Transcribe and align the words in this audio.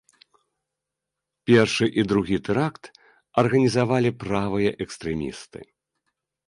Першы 1.49 1.85
і 2.03 2.07
другі 2.13 2.37
тэракт 2.49 2.83
арганізавалі 3.43 4.11
правыя 4.27 4.71
экстрэмісты. 4.89 5.59